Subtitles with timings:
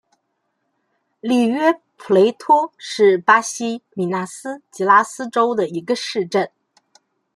[1.19, 6.49] 里约普雷托是巴西米纳斯吉拉斯州的一个市镇。